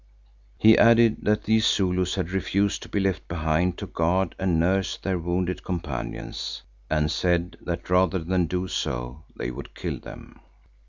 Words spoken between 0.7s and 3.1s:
added that these Zulus had refused to be